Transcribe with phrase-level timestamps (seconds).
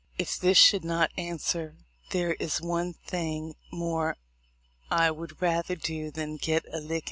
[0.17, 1.77] If this should not answer,
[2.09, 4.17] there is one thing more
[4.89, 6.99] that I would rather do than get a lickin'.